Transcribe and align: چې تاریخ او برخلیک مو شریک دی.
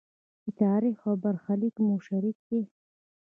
چې 0.41 0.49
تاریخ 0.61 0.97
او 1.07 1.13
برخلیک 1.23 1.75
مو 1.85 1.95
شریک 2.07 2.37
دی. 2.47 2.61